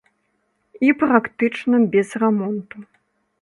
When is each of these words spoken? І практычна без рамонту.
І 0.87 0.89
практычна 1.03 1.77
без 1.97 2.15
рамонту. 2.25 2.77